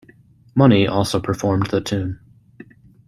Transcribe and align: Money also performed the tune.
Money 0.55 0.87
also 0.87 1.19
performed 1.19 1.67
the 1.67 1.79
tune. 1.79 2.19